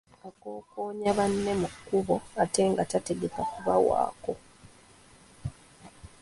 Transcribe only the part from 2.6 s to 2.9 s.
nga